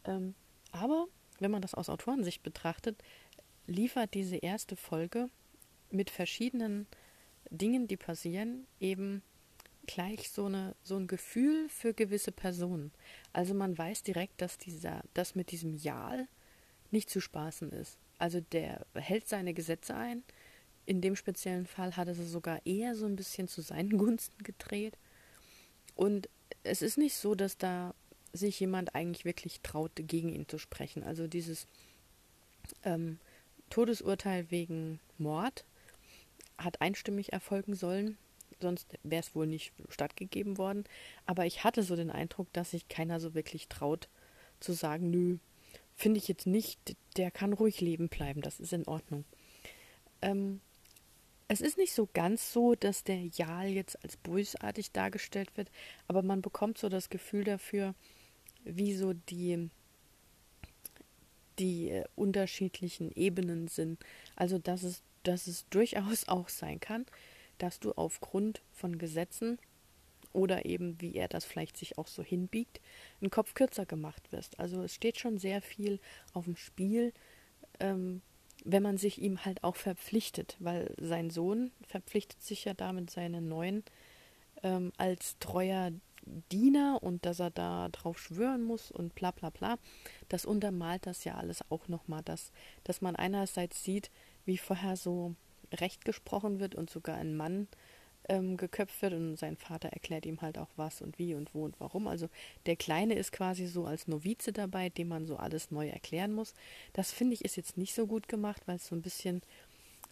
[0.05, 0.35] Ähm,
[0.73, 1.07] aber
[1.39, 3.03] wenn man das aus Autorensicht betrachtet,
[3.67, 5.29] liefert diese erste Folge
[5.91, 6.87] mit verschiedenen
[7.51, 9.23] Dingen, die passieren, eben
[9.87, 12.93] gleich so, eine, so ein Gefühl für gewisse Personen.
[13.33, 16.29] Also man weiß direkt, dass dieser, das mit diesem Jal
[16.91, 17.99] nicht zu spaßen ist.
[18.19, 20.23] Also der hält seine Gesetze ein.
[20.85, 24.43] In dem speziellen Fall hat er sie sogar eher so ein bisschen zu seinen Gunsten
[24.43, 24.97] gedreht.
[25.95, 26.29] Und
[26.63, 27.95] es ist nicht so, dass da
[28.33, 31.03] sich jemand eigentlich wirklich traut, gegen ihn zu sprechen.
[31.03, 31.67] Also dieses
[32.83, 33.19] ähm,
[33.71, 35.65] Todesurteil wegen Mord
[36.59, 38.19] hat einstimmig erfolgen sollen
[38.61, 40.85] sonst wäre es wohl nicht stattgegeben worden.
[41.27, 44.09] Aber ich hatte so den Eindruck, dass sich keiner so wirklich traut
[44.61, 45.39] zu sagen, nö,
[45.95, 49.25] finde ich jetzt nicht, der kann ruhig leben bleiben, das ist in Ordnung.
[50.23, 50.61] Ähm,
[51.49, 55.71] es ist nicht so ganz so, dass der Jal jetzt als bösartig dargestellt wird,
[56.09, 57.95] aber man bekommt so das Gefühl dafür,
[58.65, 59.71] wie so die,
[61.59, 64.05] die äh, unterschiedlichen Ebenen sind.
[64.35, 67.07] Also dass es, dass es durchaus auch sein kann,
[67.59, 69.59] dass du aufgrund von Gesetzen
[70.33, 72.81] oder eben, wie er das vielleicht sich auch so hinbiegt,
[73.21, 74.61] einen Kopf kürzer gemacht wirst.
[74.61, 75.99] Also es steht schon sehr viel
[76.35, 77.13] auf dem Spiel,
[77.81, 78.21] ähm,
[78.65, 83.49] wenn man sich ihm halt auch verpflichtet, weil sein Sohn verpflichtet sich ja damit seinen
[83.49, 83.85] neuen
[84.63, 85.93] ähm, als treuer
[86.51, 89.79] Diener und dass er da drauf schwören muss und bla bla bla.
[90.29, 92.53] Das untermalt das ja alles auch nochmal, dass,
[92.85, 94.11] dass man einerseits sieht,
[94.45, 95.35] wie vorher so
[95.73, 97.69] Recht gesprochen wird und sogar ein Mann
[98.29, 101.65] ähm, geköpft wird und sein Vater erklärt ihm halt auch was und wie und wo
[101.65, 102.09] und warum.
[102.09, 102.29] Also
[102.67, 106.55] der Kleine ist quasi so als Novize dabei, dem man so alles neu erklären muss.
[106.93, 109.43] Das finde ich ist jetzt nicht so gut gemacht, weil es so ein bisschen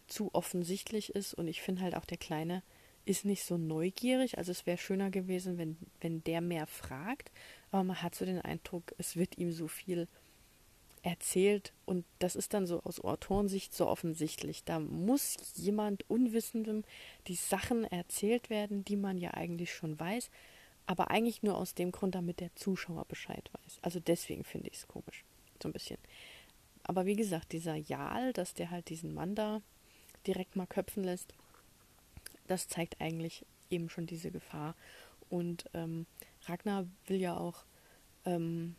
[0.07, 2.63] zu offensichtlich ist und ich finde halt auch der Kleine
[3.05, 4.37] ist nicht so neugierig.
[4.37, 7.31] Also es wäre schöner gewesen, wenn, wenn der mehr fragt,
[7.71, 10.07] aber man hat so den Eindruck, es wird ihm so viel
[11.05, 14.63] erzählt und das ist dann so aus Autorensicht so offensichtlich.
[14.63, 16.83] Da muss jemand Unwissendem
[17.27, 20.31] die Sachen erzählt werden, die man ja eigentlich schon weiß,
[20.87, 23.77] aber eigentlich nur aus dem Grund, damit der Zuschauer Bescheid weiß.
[23.83, 25.23] Also deswegen finde ich es komisch,
[25.61, 25.99] so ein bisschen.
[26.81, 29.61] Aber wie gesagt, dieser Jal, dass der halt diesen Mann da
[30.25, 31.35] direkt mal köpfen lässt,
[32.47, 34.75] das zeigt eigentlich eben schon diese Gefahr.
[35.29, 36.07] Und ähm,
[36.45, 37.63] Ragnar will ja auch
[38.25, 38.75] ähm,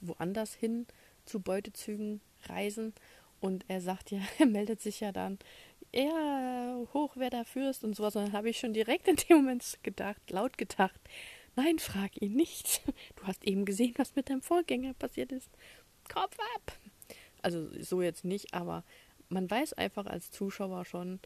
[0.00, 0.86] woanders hin
[1.24, 2.94] zu Beutezügen reisen.
[3.40, 5.38] Und er sagt ja, er meldet sich ja dann,
[5.94, 8.16] ja, hochwerter Fürst und sowas.
[8.16, 11.00] Und dann habe ich schon direkt in dem Moment gedacht, laut gedacht,
[11.56, 12.82] nein, frag ihn nicht.
[13.16, 15.50] Du hast eben gesehen, was mit deinem Vorgänger passiert ist.
[16.08, 16.72] Kopf ab!
[17.42, 18.84] Also so jetzt nicht, aber
[19.28, 21.20] man weiß einfach als Zuschauer schon,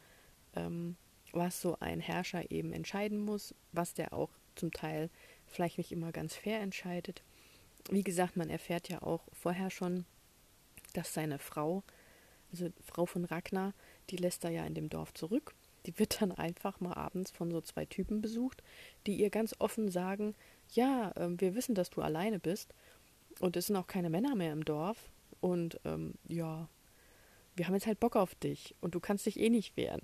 [0.54, 0.96] ähm,
[1.32, 5.10] was so ein Herrscher eben entscheiden muss, was der auch zum Teil
[5.46, 7.22] vielleicht nicht immer ganz fair entscheidet
[7.90, 10.04] wie gesagt, man erfährt ja auch vorher schon,
[10.94, 11.82] dass seine Frau,
[12.50, 13.74] also Frau von Ragnar,
[14.10, 15.54] die lässt er ja in dem Dorf zurück.
[15.84, 18.62] Die wird dann einfach mal abends von so zwei Typen besucht,
[19.06, 20.34] die ihr ganz offen sagen,
[20.72, 22.74] ja, äh, wir wissen, dass du alleine bist
[23.38, 25.10] und es sind auch keine Männer mehr im Dorf.
[25.40, 26.68] und ähm, ja,
[27.56, 30.02] wir haben jetzt halt Bock auf dich und du kannst dich eh nicht wehren.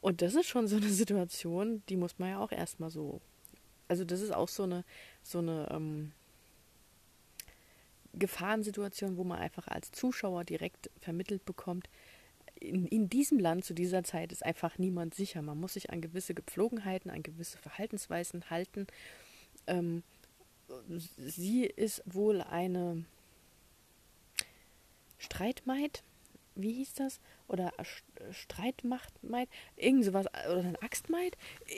[0.00, 3.20] Und das ist schon so eine Situation, die muss man ja auch erstmal so.
[3.88, 4.84] Also, das ist auch so eine,
[5.22, 6.12] so eine ähm,
[8.14, 11.88] Gefahrensituation, wo man einfach als Zuschauer direkt vermittelt bekommt,
[12.60, 15.42] in, in diesem Land zu dieser Zeit ist einfach niemand sicher.
[15.42, 18.86] Man muss sich an gewisse Gepflogenheiten, an gewisse Verhaltensweisen halten.
[19.66, 20.02] Ähm,
[21.16, 23.04] sie ist wohl eine
[25.18, 26.02] Streitmaid,
[26.54, 27.20] wie hieß das?
[27.48, 27.72] Oder
[28.30, 31.36] Streitmachtmaid, irgend sowas, oder ein Axtmaid.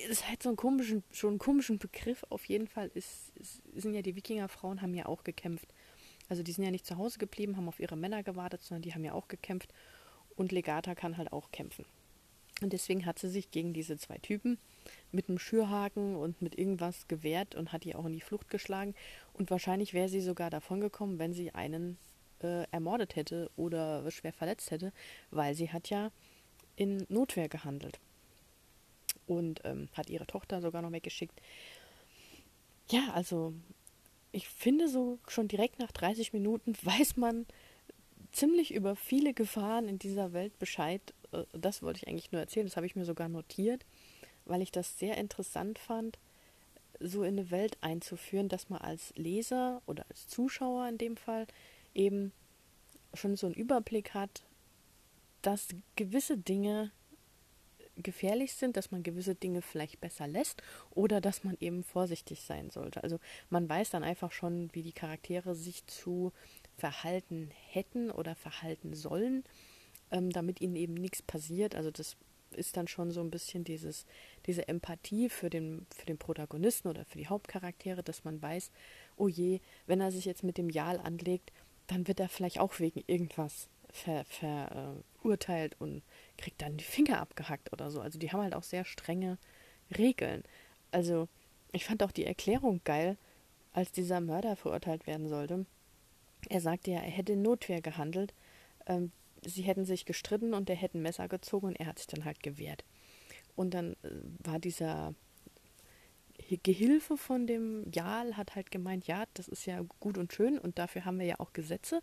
[0.08, 2.24] Ist halt so ein komischen, schon ein komischen Begriff.
[2.30, 5.72] Auf jeden Fall ist, ist, sind ja die Wikingerfrauen haben ja auch gekämpft.
[6.32, 8.94] Also die sind ja nicht zu Hause geblieben, haben auf ihre Männer gewartet, sondern die
[8.94, 9.74] haben ja auch gekämpft.
[10.34, 11.84] Und Legata kann halt auch kämpfen.
[12.62, 14.56] Und deswegen hat sie sich gegen diese zwei Typen
[15.10, 18.94] mit einem Schürhaken und mit irgendwas gewehrt und hat die auch in die Flucht geschlagen.
[19.34, 21.98] Und wahrscheinlich wäre sie sogar davon gekommen, wenn sie einen
[22.42, 24.90] äh, ermordet hätte oder schwer verletzt hätte,
[25.30, 26.10] weil sie hat ja
[26.76, 28.00] in Notwehr gehandelt.
[29.26, 31.38] Und ähm, hat ihre Tochter sogar noch weggeschickt.
[32.88, 33.52] Ja, also
[34.32, 37.46] ich finde so schon direkt nach 30 Minuten weiß man,
[38.32, 41.00] ziemlich über viele Gefahren in dieser Welt Bescheid.
[41.32, 43.84] Äh, das wollte ich eigentlich nur erzählen, das habe ich mir sogar notiert,
[44.46, 46.18] weil ich das sehr interessant fand,
[46.98, 51.46] so in eine Welt einzuführen, dass man als Leser oder als Zuschauer in dem Fall
[51.94, 52.32] eben
[53.14, 54.42] schon so einen Überblick hat,
[55.42, 56.92] dass gewisse Dinge
[57.96, 62.70] gefährlich sind, dass man gewisse Dinge vielleicht besser lässt oder dass man eben vorsichtig sein
[62.70, 63.02] sollte.
[63.02, 63.18] Also
[63.50, 66.32] man weiß dann einfach schon, wie die Charaktere sich zu
[66.76, 69.44] verhalten hätten oder verhalten sollen,
[70.10, 71.74] ähm, damit ihnen eben nichts passiert.
[71.74, 72.16] Also das
[72.52, 74.06] ist dann schon so ein bisschen dieses,
[74.46, 78.70] diese Empathie für den, für den Protagonisten oder für die Hauptcharaktere, dass man weiß,
[79.16, 81.52] oh je, wenn er sich jetzt mit dem Jal anlegt,
[81.86, 86.02] dann wird er vielleicht auch wegen irgendwas verurteilt ver, äh, und
[86.36, 88.00] kriegt dann die Finger abgehackt oder so.
[88.00, 89.38] Also die haben halt auch sehr strenge
[89.96, 90.42] Regeln.
[90.90, 91.28] Also
[91.72, 93.16] ich fand auch die Erklärung geil,
[93.72, 95.66] als dieser Mörder verurteilt werden sollte.
[96.48, 98.34] Er sagte ja, er hätte in Notwehr gehandelt.
[98.86, 99.12] Ähm,
[99.44, 102.24] sie hätten sich gestritten und er hätte ein Messer gezogen und er hat sich dann
[102.24, 102.84] halt gewehrt.
[103.54, 104.10] Und dann äh,
[104.44, 105.14] war dieser
[106.62, 110.78] Gehilfe von dem Jarl hat halt gemeint, ja, das ist ja gut und schön und
[110.78, 112.02] dafür haben wir ja auch Gesetze.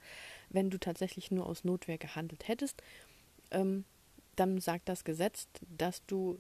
[0.50, 2.82] Wenn du tatsächlich nur aus Notwehr gehandelt hättest,
[3.52, 3.86] ähm,
[4.40, 5.48] dann sagt das Gesetz,
[5.78, 6.40] dass du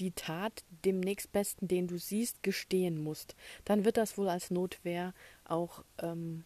[0.00, 3.34] die Tat dem nächstbesten, den du siehst, gestehen musst.
[3.64, 5.12] Dann wird das wohl als Notwehr
[5.44, 6.44] auch ähm,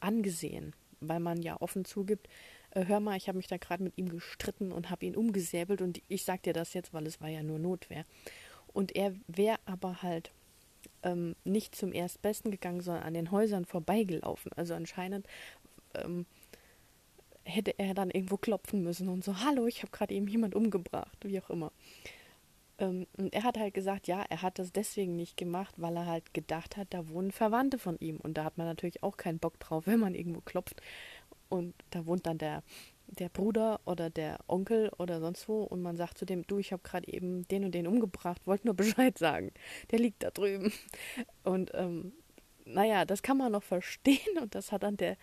[0.00, 2.28] angesehen, weil man ja offen zugibt,
[2.72, 5.80] äh, hör mal, ich habe mich da gerade mit ihm gestritten und habe ihn umgesäbelt
[5.80, 8.04] und ich sag dir das jetzt, weil es war ja nur Notwehr.
[8.72, 10.30] Und er wäre aber halt
[11.02, 14.52] ähm, nicht zum Erstbesten gegangen, sondern an den Häusern vorbeigelaufen.
[14.54, 15.26] Also anscheinend
[15.94, 16.26] ähm,
[17.44, 21.18] hätte er dann irgendwo klopfen müssen und so, hallo, ich habe gerade eben jemand umgebracht,
[21.22, 21.72] wie auch immer.
[22.80, 26.06] Ähm, und er hat halt gesagt, ja, er hat das deswegen nicht gemacht, weil er
[26.06, 28.16] halt gedacht hat, da wohnen Verwandte von ihm.
[28.16, 30.80] Und da hat man natürlich auch keinen Bock drauf, wenn man irgendwo klopft.
[31.48, 32.62] Und da wohnt dann der,
[33.06, 35.62] der Bruder oder der Onkel oder sonst wo.
[35.62, 38.66] Und man sagt zu dem, du, ich habe gerade eben den und den umgebracht, wollte
[38.66, 39.52] nur Bescheid sagen.
[39.90, 40.72] Der liegt da drüben.
[41.42, 42.12] Und ähm,
[42.64, 44.38] naja, das kann man noch verstehen.
[44.40, 45.16] Und das hat dann der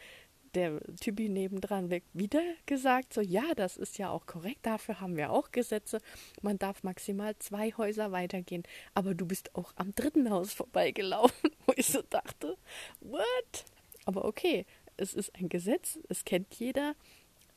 [0.58, 5.16] der Typi nebendran weg wieder gesagt, so ja, das ist ja auch korrekt, dafür haben
[5.16, 6.00] wir auch Gesetze.
[6.42, 8.64] Man darf maximal zwei Häuser weitergehen,
[8.96, 12.58] aber du bist auch am dritten Haus vorbeigelaufen, wo ich so dachte,
[13.00, 13.66] what?
[14.06, 14.66] Aber okay,
[14.98, 16.96] es ist ein Gesetz, es kennt jeder.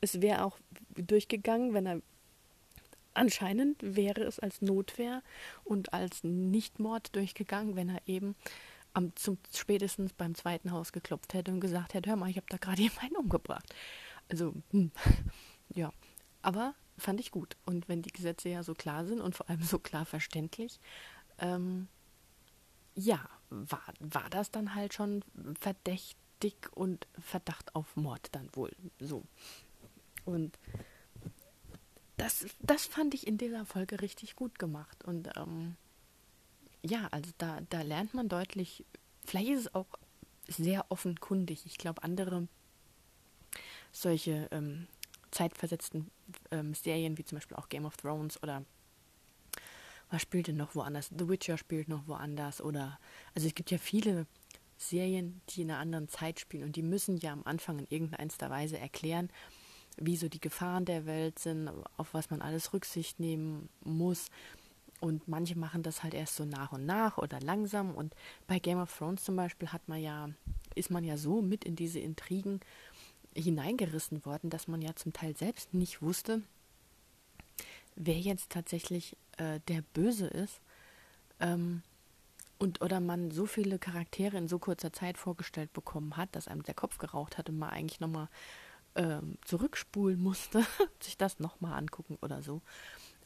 [0.02, 0.58] Es wäre auch
[0.94, 2.02] durchgegangen, wenn er
[3.14, 5.22] anscheinend wäre es als Notwehr
[5.64, 8.36] und als Nichtmord durchgegangen, wenn er eben
[8.92, 12.46] am, zum, spätestens beim zweiten Haus geklopft hätte und gesagt hätte, hör mal, ich habe
[12.48, 13.74] da gerade jemanden umgebracht.
[14.28, 14.90] Also, hm,
[15.74, 15.92] ja.
[16.42, 17.56] Aber fand ich gut.
[17.66, 20.80] Und wenn die Gesetze ja so klar sind und vor allem so klar verständlich,
[21.38, 21.88] ähm,
[22.94, 25.24] ja, war, war das dann halt schon
[25.60, 29.24] verdächtig und Verdacht auf Mord dann wohl so.
[30.24, 30.58] Und
[32.16, 35.04] das, das fand ich in dieser Folge richtig gut gemacht.
[35.04, 35.76] Und ähm,
[36.82, 38.84] ja, also da, da lernt man deutlich,
[39.24, 39.86] vielleicht ist es auch
[40.46, 41.66] sehr offenkundig.
[41.66, 42.48] Ich glaube, andere
[43.92, 44.86] solche ähm,
[45.30, 46.10] zeitversetzten
[46.50, 48.64] ähm, Serien, wie zum Beispiel auch Game of Thrones oder
[50.10, 51.10] was spielt denn noch woanders?
[51.16, 52.98] The Witcher spielt noch woanders oder
[53.34, 54.26] also es gibt ja viele
[54.76, 58.50] Serien, die in einer anderen Zeit spielen und die müssen ja am Anfang in irgendeiner
[58.50, 59.28] Weise erklären,
[59.96, 64.30] wie so die Gefahren der Welt sind, auf was man alles Rücksicht nehmen muss.
[65.00, 67.94] Und manche machen das halt erst so nach und nach oder langsam.
[67.94, 68.14] Und
[68.46, 70.28] bei Game of Thrones zum Beispiel hat man ja,
[70.74, 72.60] ist man ja so mit in diese Intrigen,
[73.34, 76.42] hineingerissen worden, dass man ja zum Teil selbst nicht wusste,
[77.96, 80.60] wer jetzt tatsächlich äh, der Böse ist.
[81.38, 81.82] Ähm,
[82.58, 86.62] und oder man so viele Charaktere in so kurzer Zeit vorgestellt bekommen hat, dass einem
[86.62, 88.28] der Kopf geraucht hat und man eigentlich nochmal
[88.96, 90.66] ähm, zurückspulen musste,
[91.00, 92.60] sich das nochmal angucken oder so.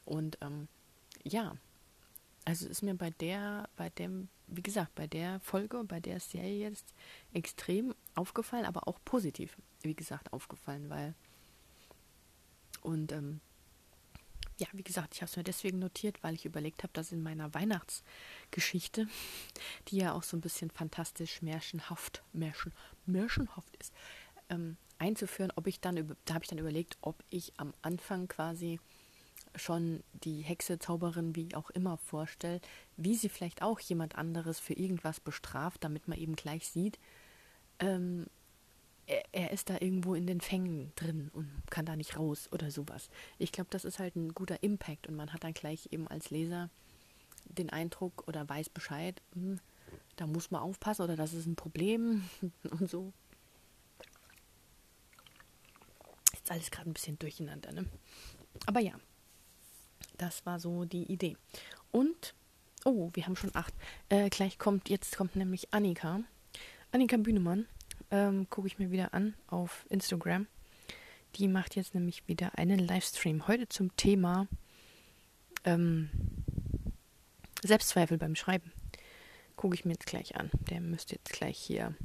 [0.05, 0.67] Und ähm,
[1.25, 1.57] ja,
[2.45, 6.59] also ist mir bei der, bei dem, wie gesagt, bei der Folge, bei der Serie
[6.59, 6.93] jetzt
[7.33, 11.15] extrem aufgefallen, aber auch positiv, wie gesagt, aufgefallen, weil
[12.81, 13.41] und ähm,
[14.57, 17.23] ja, wie gesagt, ich habe es mir deswegen notiert, weil ich überlegt habe, dass in
[17.23, 19.07] meiner Weihnachtsgeschichte,
[19.87, 22.71] die ja auch so ein bisschen fantastisch, märchenhaft, märchen,
[23.05, 23.93] märchenhaft ist,
[24.49, 28.79] ähm, einzuführen, ob ich dann, da habe ich dann überlegt, ob ich am Anfang quasi
[29.55, 32.61] schon die Hexe, Zauberin, wie auch immer vorstelle,
[32.97, 36.99] wie sie vielleicht auch jemand anderes für irgendwas bestraft, damit man eben gleich sieht,
[37.79, 38.25] ähm,
[39.07, 42.71] er, er, ist da irgendwo in den Fängen drin und kann da nicht raus oder
[42.71, 43.09] sowas.
[43.37, 46.31] Ich glaube, das ist halt ein guter Impact und man hat dann gleich eben als
[46.31, 46.69] Leser
[47.45, 49.59] den Eindruck oder weiß Bescheid, hm,
[50.15, 52.27] da muss man aufpassen oder das ist ein Problem
[52.71, 53.13] und so.
[56.33, 57.85] Ist alles gerade ein bisschen durcheinander, ne?
[58.65, 58.93] Aber ja,
[60.17, 61.37] das war so die Idee.
[61.91, 62.33] Und,
[62.83, 63.73] oh, wir haben schon acht.
[64.09, 66.21] Äh, gleich kommt, jetzt kommt nämlich Annika.
[66.91, 67.67] Annika Bühnemann,
[68.11, 70.47] ähm, gucke ich mir wieder an auf Instagram.
[71.35, 73.47] Die macht jetzt nämlich wieder einen Livestream.
[73.47, 74.47] Heute zum Thema
[75.65, 76.09] ähm,
[77.63, 78.71] Selbstzweifel beim Schreiben.
[79.55, 80.49] Gucke ich mir jetzt gleich an.
[80.69, 81.95] Der müsste jetzt gleich hier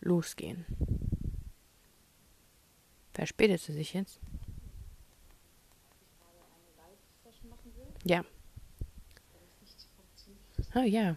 [0.00, 0.64] losgehen.
[3.12, 4.20] Verspätet sie sich jetzt?
[8.06, 8.24] Ja.
[10.76, 11.16] Oh ja.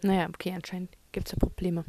[0.00, 1.84] Naja, okay, anscheinend gibt es ja Probleme.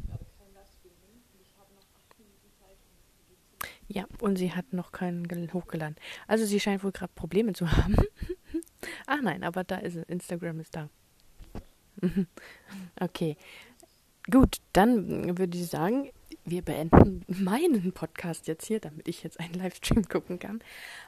[3.88, 5.96] Ja, und sie hat noch keinen hochgeladen.
[6.26, 7.96] Also sie scheint wohl gerade Probleme zu haben.
[9.06, 10.04] Ach nein, aber da ist es.
[10.04, 10.90] Instagram ist da.
[13.00, 13.36] okay.
[14.30, 16.10] Gut, dann würde ich sagen,
[16.50, 20.60] wir beenden meinen Podcast jetzt hier, damit ich jetzt einen Livestream gucken kann.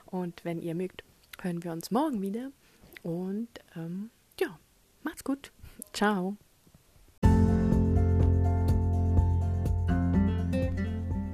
[0.07, 1.05] Und wenn ihr mögt,
[1.41, 2.51] hören wir uns morgen wieder.
[3.03, 4.59] Und ähm, ja,
[5.03, 5.53] macht's gut.
[5.93, 6.37] Ciao.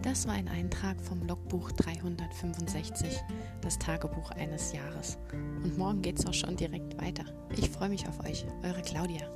[0.03, 3.21] Das war ein Eintrag vom Logbuch 365,
[3.61, 5.18] das Tagebuch eines Jahres.
[5.33, 7.25] Und morgen geht's auch schon direkt weiter.
[7.55, 9.29] Ich freue mich auf euch, eure Claudia.